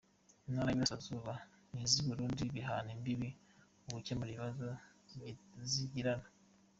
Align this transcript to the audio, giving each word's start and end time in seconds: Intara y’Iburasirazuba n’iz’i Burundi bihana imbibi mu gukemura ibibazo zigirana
Intara 0.47 0.69
y’Iburasirazuba 0.69 1.33
n’iz’i 1.71 2.01
Burundi 2.07 2.41
bihana 2.55 2.89
imbibi 2.95 3.29
mu 3.83 3.89
gukemura 3.95 4.29
ibibazo 4.31 4.67
zigirana 5.71 6.27